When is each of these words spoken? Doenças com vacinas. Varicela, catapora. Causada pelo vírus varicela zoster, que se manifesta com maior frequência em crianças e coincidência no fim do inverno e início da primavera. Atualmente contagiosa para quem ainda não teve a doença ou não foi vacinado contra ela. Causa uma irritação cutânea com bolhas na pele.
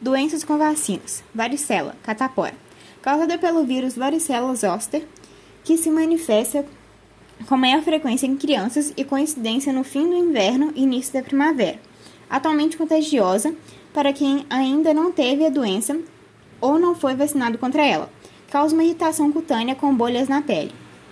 Doenças 0.00 0.42
com 0.42 0.56
vacinas. 0.56 1.22
Varicela, 1.34 1.94
catapora. 2.02 2.54
Causada 3.02 3.36
pelo 3.36 3.66
vírus 3.66 3.94
varicela 3.94 4.54
zoster, 4.54 5.06
que 5.62 5.76
se 5.76 5.90
manifesta 5.90 6.64
com 7.46 7.54
maior 7.54 7.82
frequência 7.82 8.26
em 8.26 8.34
crianças 8.34 8.94
e 8.96 9.04
coincidência 9.04 9.74
no 9.74 9.84
fim 9.84 10.08
do 10.08 10.16
inverno 10.16 10.72
e 10.74 10.84
início 10.84 11.12
da 11.12 11.22
primavera. 11.22 11.78
Atualmente 12.30 12.78
contagiosa 12.78 13.54
para 13.92 14.10
quem 14.10 14.46
ainda 14.48 14.94
não 14.94 15.12
teve 15.12 15.44
a 15.44 15.50
doença 15.50 16.00
ou 16.62 16.78
não 16.78 16.94
foi 16.94 17.14
vacinado 17.14 17.58
contra 17.58 17.84
ela. 17.84 18.10
Causa 18.50 18.74
uma 18.74 18.84
irritação 18.84 19.30
cutânea 19.30 19.74
com 19.74 19.94
bolhas 19.94 20.28
na 20.28 20.40
pele. 20.40 20.72